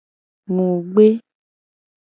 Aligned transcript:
Mu 0.53 0.67
gbe. 0.93 1.05